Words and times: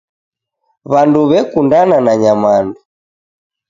Wandu 0.91 1.19
wekundana 1.29 1.97
na 2.05 2.13
nyamandu. 2.21 2.79